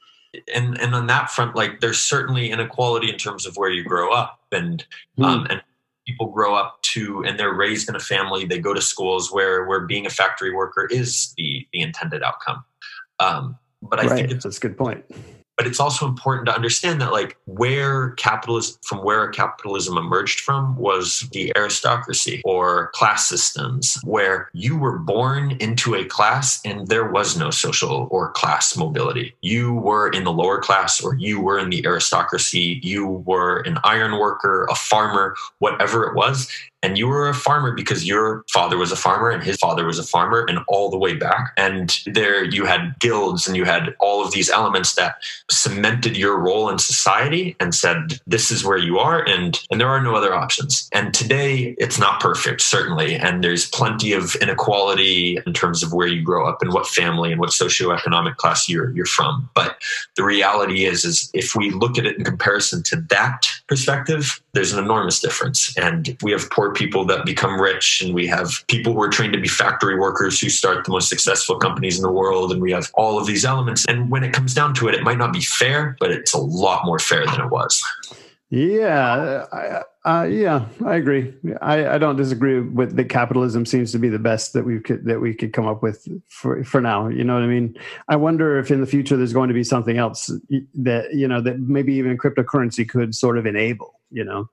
[0.54, 4.12] And and on that front, like there's certainly inequality in terms of where you grow
[4.12, 4.84] up, and
[5.18, 5.24] mm.
[5.24, 5.62] um, and
[6.06, 8.44] people grow up to and they're raised in a family.
[8.44, 12.64] They go to schools where where being a factory worker is the the intended outcome.
[13.20, 14.16] Um, but I right.
[14.16, 15.04] think it's that's a good point.
[15.56, 20.76] but it's also important to understand that like where capitalism from where capitalism emerged from
[20.76, 27.10] was the aristocracy or class systems where you were born into a class and there
[27.10, 29.34] was no social or class mobility.
[29.42, 32.80] You were in the lower class or you were in the aristocracy.
[32.84, 36.48] You were an iron worker a farmer whatever it was
[36.82, 39.98] and you were a farmer because your father was a farmer and his father was
[39.98, 41.52] a farmer and all the way back.
[41.56, 45.16] And there you had guilds and you had all of these elements that
[45.50, 49.88] cemented your role in society and said this is where you are and and there
[49.88, 50.88] are no other options.
[50.92, 53.16] And today it's not perfect certainly.
[53.16, 57.32] And there's plenty of inequality in terms of where you grow up and what family
[57.32, 59.50] and what socioeconomic class you're you're from.
[59.54, 59.82] But
[60.16, 64.72] the reality is is if we look at it in comparison to that perspective there's
[64.72, 65.76] an enormous difference.
[65.76, 69.34] And we have poor people that become rich and we have people who are trained
[69.34, 72.72] to be factory workers who start the most successful companies in the world and we
[72.72, 73.84] have all of these elements.
[73.86, 76.38] And when it comes down to it it might not be fair but it's a
[76.38, 77.82] lot more fair than it was.
[78.50, 81.34] Yeah I, uh, yeah i agree.
[81.60, 85.04] I, I don't disagree with that capitalism seems to be the best that we could
[85.04, 87.76] that we could come up with for for now you know what i mean?
[88.08, 90.30] I wonder if in the future there's going to be something else
[90.76, 94.48] that you know that maybe even cryptocurrency could sort of enable you know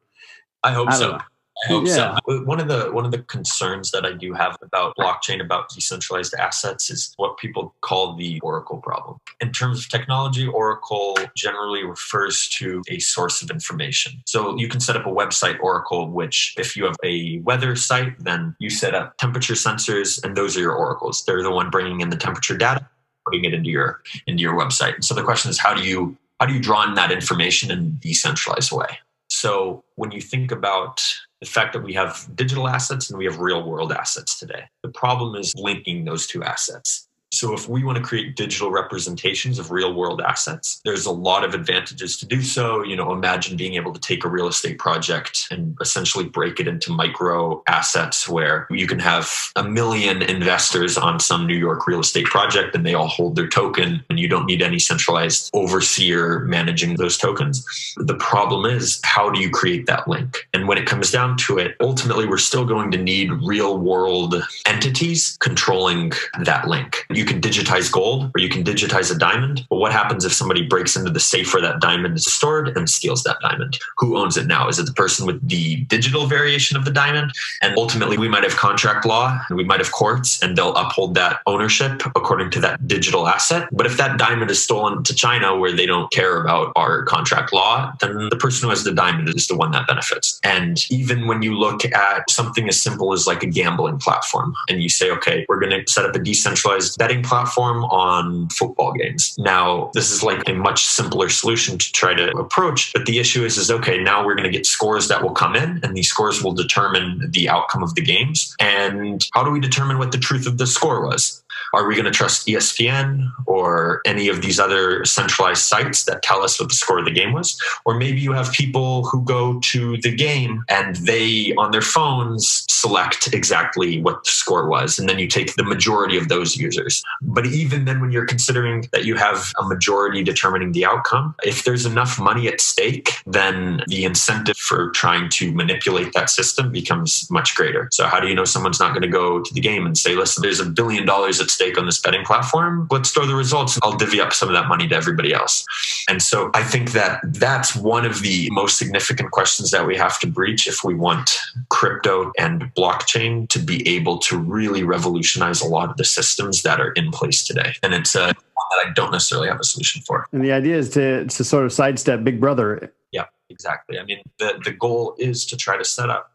[0.63, 1.19] i hope I so know.
[1.63, 2.17] I hope Yeah.
[2.27, 2.43] so.
[2.43, 6.33] One of the one of the concerns that I do have about blockchain, about decentralized
[6.37, 9.17] assets, is what people call the Oracle problem.
[9.39, 14.21] In terms of technology, Oracle generally refers to a source of information.
[14.25, 18.19] So you can set up a website Oracle, which if you have a weather site,
[18.19, 21.23] then you set up temperature sensors, and those are your oracles.
[21.23, 22.85] They're the one bringing in the temperature data,
[23.25, 24.95] putting it into your into your website.
[24.95, 27.71] And so the question is, how do you how do you draw in that information
[27.71, 28.99] in a decentralized way?
[29.35, 31.03] So when you think about
[31.41, 34.89] the fact that we have digital assets and we have real world assets today, the
[34.89, 37.09] problem is linking those two assets.
[37.35, 41.43] So if we want to create digital representations of real world assets, there's a lot
[41.43, 42.81] of advantages to do so.
[42.81, 46.67] You know, imagine being able to take a real estate project and essentially break it
[46.67, 51.99] into micro assets where you can have a million investors on some New York real
[51.99, 56.39] estate project and they all hold their token and you don't need any centralized overseer
[56.39, 57.65] managing those tokens.
[57.97, 60.47] The problem is, how do you create that link?
[60.53, 64.35] And when it comes down to it, ultimately, we're still going to need real world
[64.65, 66.13] entities controlling
[66.45, 67.05] that link.
[67.09, 69.65] You can digitize gold or you can digitize a diamond.
[69.69, 72.89] But what happens if somebody breaks into the safe where that diamond is stored and
[72.89, 73.79] steals that diamond?
[73.97, 74.67] Who owns it now?
[74.67, 77.31] Is it the person with the digital variation of the diamond?
[77.61, 81.15] And ultimately, we might have contract law and we might have courts and they'll uphold
[81.15, 83.67] that ownership according to that digital asset.
[83.71, 87.53] But if that diamond is stolen to China where they don't care about our contract
[87.53, 90.39] law, then the person who has the diamond is the one that benefits.
[90.43, 94.81] And even when you look at something as simple as like a gambling platform and
[94.81, 99.35] you say, okay, we're going to set up a decentralized betting platform on football games.
[99.37, 102.93] Now, this is like a much simpler solution to try to approach.
[102.93, 105.55] But the issue is, is okay, now we're going to get scores that will come
[105.55, 108.55] in and these scores will determine the outcome of the games.
[108.59, 111.43] And how do we determine what the truth of the score was?
[111.73, 116.43] Are we going to trust ESPN or any of these other centralized sites that tell
[116.43, 117.59] us what the score of the game was?
[117.85, 122.65] Or maybe you have people who go to the game and they, on their phones,
[122.69, 124.99] select exactly what the score was.
[124.99, 127.03] And then you take the majority of those users.
[127.21, 131.63] But even then, when you're considering that you have a majority determining the outcome, if
[131.63, 137.29] there's enough money at stake, then the incentive for trying to manipulate that system becomes
[137.31, 137.89] much greater.
[137.91, 140.15] So, how do you know someone's not going to go to the game and say,
[140.15, 142.87] listen, there's a billion dollars at stake on this betting platform?
[142.91, 145.65] Let's throw the results I'll divvy up some of that money to everybody else.
[146.09, 150.19] And so, I think that that's one of the most significant questions that we have
[150.19, 151.37] to breach if we want
[151.69, 156.79] crypto and blockchain to be able to really revolutionize a lot of the systems that
[156.79, 157.73] are in place today.
[157.81, 160.27] And it's a one that I don't necessarily have a solution for.
[160.31, 162.93] And the idea is to to sort of sidestep Big Brother.
[163.11, 163.99] Yeah, exactly.
[163.99, 166.31] I mean, the, the goal is to try to set up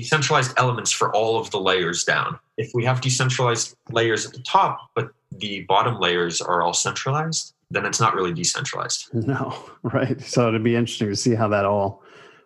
[0.00, 2.38] decentralized elements for all of the layers down.
[2.60, 7.54] If we have decentralized layers at the top, but the bottom layers are all centralized,
[7.70, 9.08] then it's not really decentralized.
[9.14, 10.20] No, right.
[10.20, 12.02] So it'd be interesting to see how that all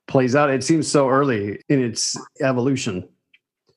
[0.06, 0.50] plays out.
[0.50, 3.08] It seems so early in its evolution.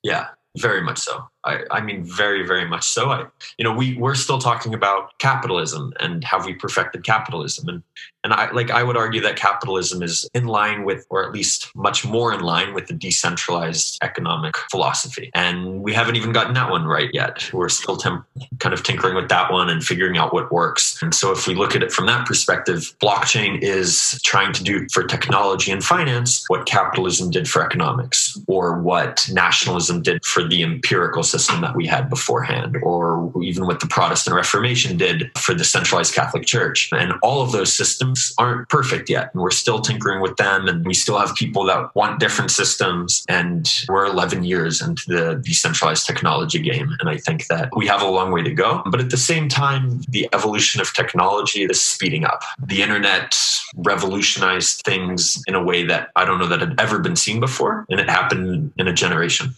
[0.03, 1.27] Yeah, very much so.
[1.47, 3.09] I, I mean, very, very much so.
[3.09, 3.25] I,
[3.57, 7.83] you know, we we're still talking about capitalism and have we perfected capitalism, and
[8.23, 11.73] and I like I would argue that capitalism is in line with, or at least
[11.75, 16.69] much more in line with the decentralized economic philosophy, and we haven't even gotten that
[16.69, 17.49] one right yet.
[17.53, 18.25] We're still tem-
[18.59, 21.01] kind of tinkering with that one and figuring out what works.
[21.01, 24.85] And so, if we look at it from that perspective, blockchain is trying to do
[24.91, 30.61] for technology and finance what capitalism did for economics, or what nationalism did for the
[30.61, 35.63] empirical system that we had beforehand, or even what the Protestant Reformation did for the
[35.63, 36.89] centralized Catholic Church.
[36.91, 39.29] And all of those systems aren't perfect yet.
[39.33, 40.67] And we're still tinkering with them.
[40.67, 43.23] And we still have people that want different systems.
[43.29, 46.89] And we're 11 years into the decentralized technology game.
[46.99, 48.81] And I think that we have a long way to go.
[48.85, 52.41] But at the same time, the evolution of technology is speeding up.
[52.65, 53.37] The internet
[53.75, 57.85] revolutionized things in a way that I don't know that had ever been seen before.
[57.89, 59.55] And it happened in a generation.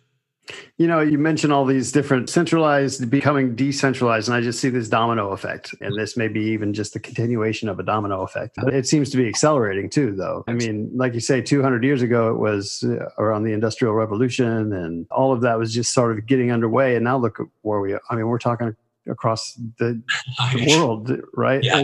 [0.77, 4.87] You know, you mentioned all these different centralized becoming decentralized, and I just see this
[4.87, 5.75] domino effect.
[5.81, 8.55] And this may be even just the continuation of a domino effect.
[8.61, 10.43] But it seems to be accelerating too, though.
[10.47, 14.73] I mean, like you say, 200 years ago, it was uh, around the Industrial Revolution,
[14.73, 16.95] and all of that was just sort of getting underway.
[16.95, 18.01] And now look at where we are.
[18.09, 18.75] I mean, we're talking
[19.09, 20.01] across the,
[20.53, 21.63] the world, right?
[21.63, 21.83] Yeah.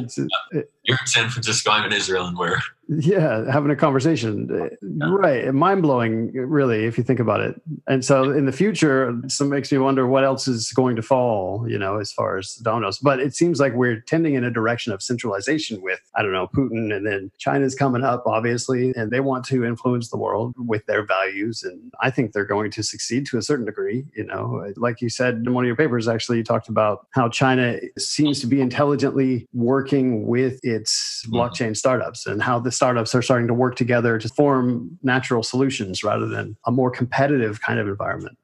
[0.52, 4.50] It, You're in San Francisco, I'm in Israel, and we're yeah having a conversation.
[4.82, 5.10] Yeah.
[5.18, 7.62] right mind blowing really if you think about it.
[7.88, 11.66] And so in the future some makes me wonder what else is going to fall
[11.70, 12.98] you know as far as dominoes.
[13.00, 16.48] But it seems like we're tending in a direction of centralization with i don't know
[16.48, 20.86] putin and then china's coming up obviously and they want to influence the world with
[20.86, 24.74] their values and i think they're going to succeed to a certain degree you know.
[24.78, 28.40] Like you said in one of your papers actually you talked about how china seems
[28.42, 31.36] to be intelligently working with its mm-hmm.
[31.36, 36.04] blockchain startups and how this startups are starting to work together to form natural solutions
[36.04, 38.38] rather than a more competitive kind of environment.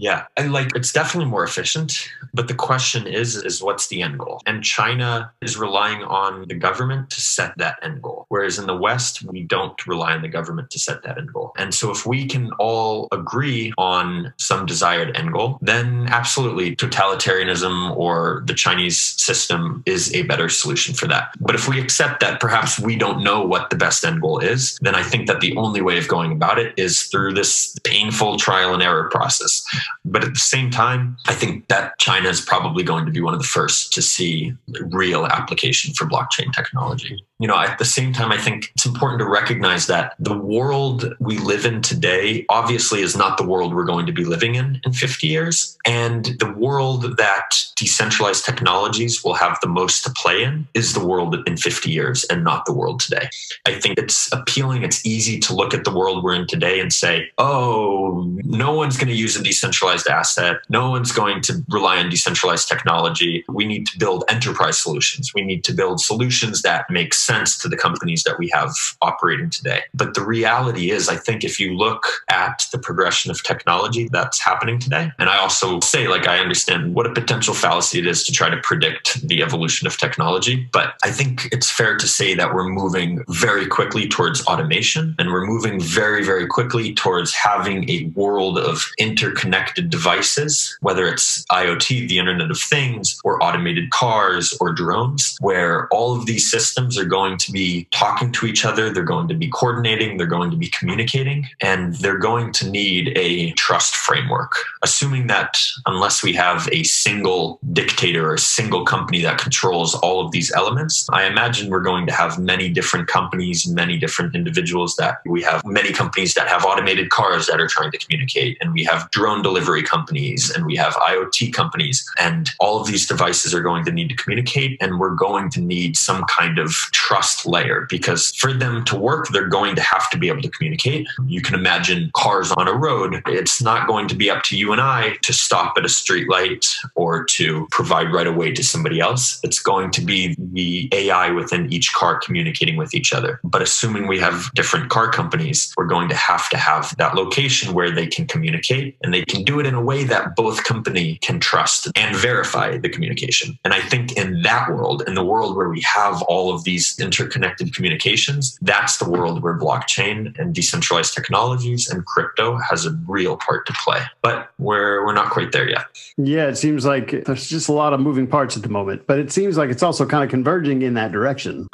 [0.00, 4.18] Yeah, and like it's definitely more efficient, but the question is is what's the end
[4.18, 4.40] goal?
[4.46, 8.24] And China is relying on the government to set that end goal.
[8.28, 11.52] Whereas in the West, we don't rely on the government to set that end goal.
[11.58, 17.94] And so if we can all agree on some desired end goal, then absolutely totalitarianism
[17.94, 21.34] or the Chinese system is a better solution for that.
[21.40, 24.78] But if we accept that perhaps we don't know what the best end goal is,
[24.80, 28.38] then I think that the only way of going about it is through this painful
[28.38, 29.62] trial and error process
[30.04, 33.34] but at the same time, I think that China is probably going to be one
[33.34, 34.54] of the first to see
[34.90, 39.18] real application for blockchain technology you know, at the same time, I think it's important
[39.20, 43.86] to recognize that the world we live in today obviously is not the world we're
[43.86, 45.78] going to be living in in 50 years.
[45.86, 51.04] And the world that decentralized technologies will have the most to play in is the
[51.04, 53.30] world in 50 years and not the world today.
[53.64, 54.82] I think it's appealing.
[54.82, 58.98] It's easy to look at the world we're in today and say, oh, no one's
[58.98, 59.69] going to use a decentralized
[60.08, 60.56] asset.
[60.68, 63.44] No one's going to rely on decentralized technology.
[63.48, 65.32] We need to build enterprise solutions.
[65.34, 69.50] We need to build solutions that make sense to the companies that we have operating
[69.50, 69.82] today.
[69.94, 74.40] But the reality is, I think if you look at the progression of technology that's
[74.40, 78.24] happening today, and I also say, like, I understand what a potential fallacy it is
[78.24, 82.34] to try to predict the evolution of technology, but I think it's fair to say
[82.34, 87.88] that we're moving very quickly towards automation and we're moving very, very quickly towards having
[87.88, 94.56] a world of interconnected devices, whether it's IoT, the Internet of Things, or automated cars
[94.60, 98.64] or drones, where all of these systems are going going to be talking to each
[98.64, 102.68] other, they're going to be coordinating, they're going to be communicating, and they're going to
[102.68, 104.52] need a trust framework.
[104.82, 110.24] Assuming that unless we have a single dictator or a single company that controls all
[110.24, 114.96] of these elements, I imagine we're going to have many different companies, many different individuals
[114.96, 118.72] that we have many companies that have automated cars that are trying to communicate, and
[118.72, 123.52] we have drone delivery companies, and we have IoT companies, and all of these devices
[123.52, 127.46] are going to need to communicate, and we're going to need some kind of trust
[127.46, 131.04] layer because for them to work, they're going to have to be able to communicate.
[131.26, 133.20] You can imagine cars on a road.
[133.26, 136.28] It's not going to be up to you and I to stop at a street
[136.30, 139.40] light or to provide right away to somebody else.
[139.42, 143.40] It's going to be the AI within each car communicating with each other.
[143.42, 147.74] But assuming we have different car companies, we're going to have to have that location
[147.74, 151.18] where they can communicate and they can do it in a way that both company
[151.22, 153.58] can trust and verify the communication.
[153.64, 156.98] And I think in that world, in the world where we have all of these
[156.98, 163.36] interconnected communications, that's the world where blockchain and decentralized technologies and crypto has a real
[163.36, 164.00] part to play.
[164.22, 165.84] But we're we're not quite there yet.
[166.16, 169.18] Yeah, it seems like there's just a lot of moving parts at the moment, but
[169.18, 171.68] it seems like it's also kind of converging in that direction.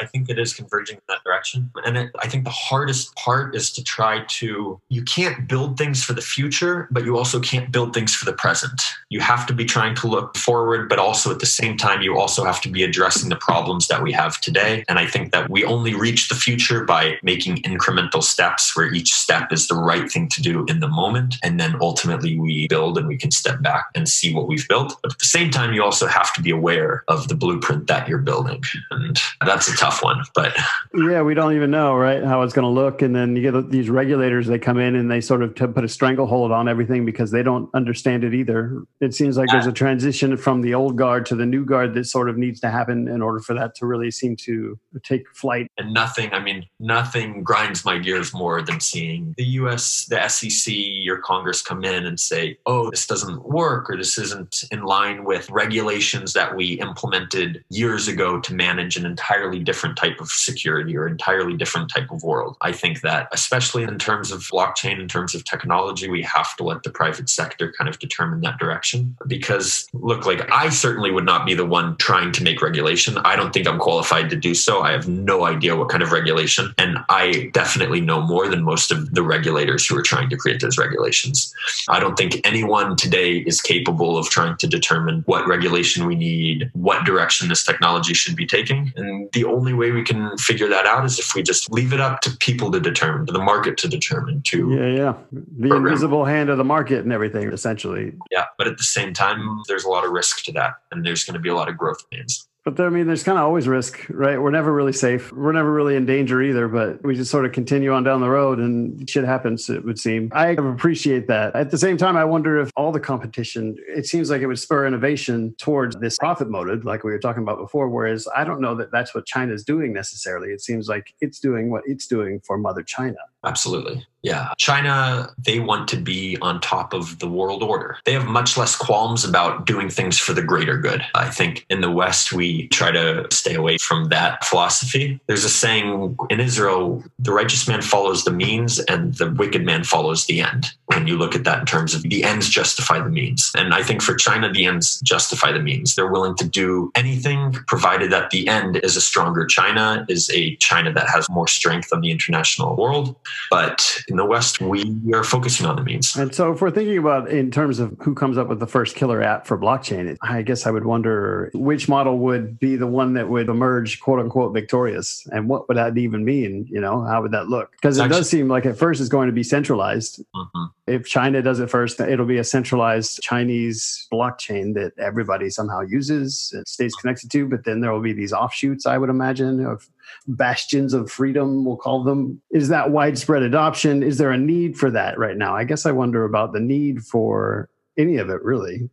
[0.00, 1.70] I think it is converging in that direction.
[1.84, 6.04] And it, I think the hardest part is to try to, you can't build things
[6.04, 8.82] for the future, but you also can't build things for the present.
[9.08, 12.18] You have to be trying to look forward, but also at the same time, you
[12.18, 14.84] also have to be addressing the problems that we have today.
[14.88, 19.12] And I think that we only reach the future by making incremental steps where each
[19.12, 21.36] step is the right thing to do in the moment.
[21.42, 24.96] And then ultimately we build and we can step back and see what we've built.
[25.02, 28.08] But at the same time, you also have to be aware of the blueprint that
[28.08, 28.62] you're building.
[28.90, 30.56] And that's a tough tough one, but
[30.94, 33.02] yeah, we don't even know, right, how it's going to look.
[33.02, 35.88] And then you get these regulators, they come in and they sort of put a
[35.88, 38.82] stranglehold on everything because they don't understand it either.
[39.00, 42.04] It seems like there's a transition from the old guard to the new guard that
[42.04, 45.70] sort of needs to happen in order for that to really seem to take flight.
[45.78, 50.72] And nothing, I mean, nothing grinds my gears more than seeing the US, the SEC,
[50.74, 55.24] your Congress come in and say, oh, this doesn't work or this isn't in line
[55.24, 60.96] with regulations that we implemented years ago to manage an entirely different type of security
[60.96, 62.56] or entirely different type of world.
[62.60, 66.64] I think that, especially in terms of blockchain, in terms of technology, we have to
[66.64, 69.16] let the private sector kind of determine that direction.
[69.26, 73.18] Because, look, like I certainly would not be the one trying to make regulation.
[73.18, 74.80] I don't think I'm qualified to do so.
[74.80, 76.74] I have no idea what kind of regulation.
[76.78, 80.60] And I definitely know more than most of the regulators who are trying to create
[80.60, 81.54] those regulations.
[81.88, 86.70] I don't think anyone today is capable of trying to determine what regulation we need,
[86.74, 88.92] what direction this technology should be taking.
[88.96, 92.00] And the only way we can figure that out is if we just leave it
[92.00, 95.86] up to people to determine, to the market to determine, to yeah, yeah, the program.
[95.86, 98.12] invisible hand of the market and everything, essentially.
[98.30, 101.24] Yeah, but at the same time, there's a lot of risk to that, and there's
[101.24, 102.48] going to be a lot of growth pains.
[102.66, 104.42] But there, I mean, there's kind of always risk, right?
[104.42, 105.30] We're never really safe.
[105.32, 108.28] We're never really in danger either, but we just sort of continue on down the
[108.28, 110.32] road and shit happens, it would seem.
[110.34, 111.54] I appreciate that.
[111.54, 114.58] At the same time, I wonder if all the competition, it seems like it would
[114.58, 117.88] spur innovation towards this profit motive, like we were talking about before.
[117.88, 120.48] Whereas I don't know that that's what China's doing necessarily.
[120.48, 123.18] It seems like it's doing what it's doing for Mother China.
[123.44, 124.04] Absolutely.
[124.26, 124.52] Yeah.
[124.58, 127.96] China, they want to be on top of the world order.
[128.04, 131.00] They have much less qualms about doing things for the greater good.
[131.14, 135.20] I think in the West, we try to stay away from that philosophy.
[135.28, 139.84] There's a saying in Israel the righteous man follows the means and the wicked man
[139.84, 140.72] follows the end.
[140.86, 143.52] When you look at that in terms of the ends justify the means.
[143.56, 145.94] And I think for China, the ends justify the means.
[145.94, 150.56] They're willing to do anything provided that the end is a stronger China, is a
[150.56, 153.14] China that has more strength on the international world.
[153.50, 156.16] But the West, we are focusing on the means.
[156.16, 158.96] And so, if we're thinking about in terms of who comes up with the first
[158.96, 163.14] killer app for blockchain, I guess I would wonder which model would be the one
[163.14, 166.66] that would emerge, quote unquote, victorious, and what would that even mean?
[166.70, 167.72] You know, how would that look?
[167.72, 170.22] Because it Actually, does seem like at first it's going to be centralized.
[170.34, 170.64] Mm-hmm.
[170.86, 176.54] If China does it first, it'll be a centralized Chinese blockchain that everybody somehow uses,
[176.56, 177.48] it stays connected to.
[177.48, 179.88] But then there will be these offshoots, I would imagine, of
[180.28, 182.40] bastions of freedom, we'll call them.
[182.50, 184.02] Is that widespread adoption?
[184.02, 185.54] Is there a need for that right now?
[185.54, 188.88] I guess I wonder about the need for any of it, really.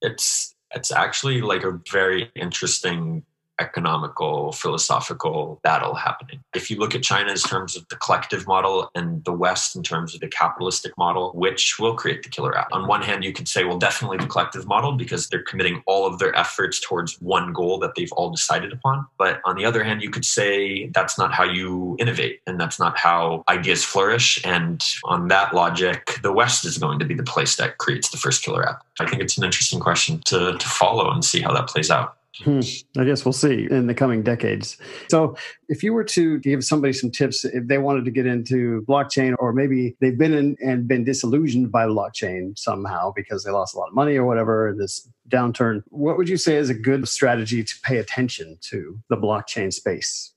[0.00, 3.24] It's it's actually like a very interesting
[3.60, 6.40] economical, philosophical battle happening.
[6.54, 9.82] If you look at China in terms of the collective model and the West in
[9.82, 12.68] terms of the capitalistic model, which will create the killer app?
[12.72, 16.06] On one hand, you could say, well, definitely the collective model because they're committing all
[16.06, 19.06] of their efforts towards one goal that they've all decided upon.
[19.18, 22.78] But on the other hand, you could say that's not how you innovate and that's
[22.78, 24.44] not how ideas flourish.
[24.44, 28.16] And on that logic, the West is going to be the place that creates the
[28.16, 28.84] first killer app.
[29.00, 32.17] I think it's an interesting question to, to follow and see how that plays out.
[32.44, 32.60] Hmm.
[32.96, 34.78] I guess we'll see in the coming decades.
[35.10, 35.36] So,
[35.68, 39.34] if you were to give somebody some tips if they wanted to get into blockchain,
[39.40, 43.78] or maybe they've been in and been disillusioned by blockchain somehow because they lost a
[43.78, 47.08] lot of money or whatever in this downturn, what would you say is a good
[47.08, 50.32] strategy to pay attention to the blockchain space?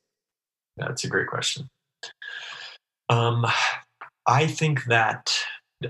[0.78, 1.70] That's a great question.
[3.10, 3.46] Um,
[4.28, 5.38] I think that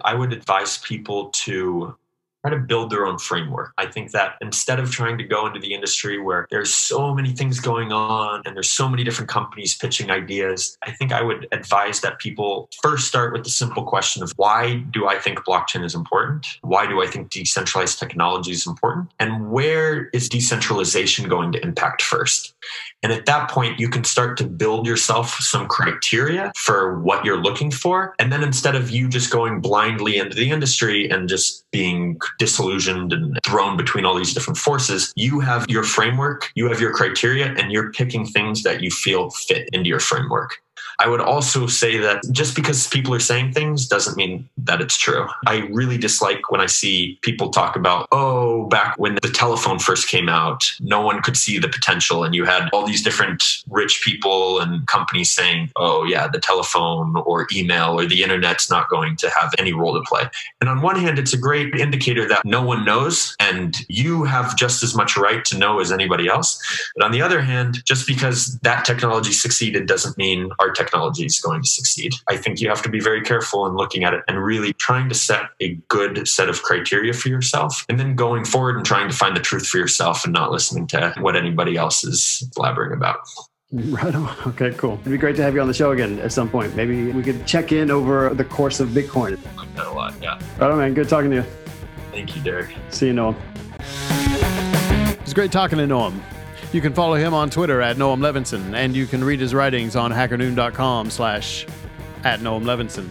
[0.01, 1.95] I would advise people to
[2.42, 3.74] try to build their own framework.
[3.78, 7.34] I think that instead of trying to go into the industry where there's so many
[7.34, 11.48] things going on and there's so many different companies pitching ideas, I think I would
[11.52, 15.84] advise that people first start with the simple question of why do I think blockchain
[15.84, 16.48] is important?
[16.62, 19.12] Why do I think decentralized technology is important?
[19.20, 22.56] And where is decentralization going to impact first?
[23.04, 27.41] And at that point, you can start to build yourself some criteria for what you're
[27.41, 28.14] looking for.
[28.20, 33.12] And then instead of you just going blindly into the industry and just being disillusioned
[33.12, 37.47] and thrown between all these different forces, you have your framework, you have your criteria,
[37.58, 40.62] and you're picking things that you feel fit into your framework.
[41.00, 44.98] I would also say that just because people are saying things doesn't mean that it's
[44.98, 45.28] true.
[45.48, 50.08] I really dislike when I see people talk about, oh, back when the telephone first
[50.08, 52.24] came out, no one could see the potential.
[52.24, 57.16] And you had all these different rich people and companies saying, oh, yeah, the telephone
[57.26, 60.24] or email or the internet's not going to have any role to play.
[60.60, 64.56] And on one hand, it's a great indicator that no one knows and you have
[64.56, 66.62] just as much right to know as anybody else.
[66.96, 71.26] But on the other hand, just because that technology succeeded doesn't mean our technology technology
[71.26, 72.14] is going to succeed.
[72.28, 75.10] I think you have to be very careful in looking at it and really trying
[75.10, 79.10] to set a good set of criteria for yourself and then going forward and trying
[79.10, 82.94] to find the truth for yourself and not listening to what anybody else is blabbering
[82.94, 83.20] about.
[83.72, 84.36] Right on.
[84.52, 84.94] Okay, cool.
[84.94, 86.76] It'd be great to have you on the show again at some point.
[86.76, 89.39] Maybe we could check in over the course of Bitcoin.
[89.56, 90.14] Like that a lot.
[90.22, 90.39] Yeah.
[90.58, 90.94] Right on, man.
[90.94, 91.46] Good talking to you.
[92.12, 92.76] Thank you, Derek.
[92.89, 93.36] See you, Noam.
[95.22, 96.20] It's great talking to Noam.
[96.72, 99.95] You can follow him on Twitter at Noam Levinson, and you can read his writings
[99.95, 101.65] on hackernoon.com slash
[102.24, 103.09] at Noam Levinson.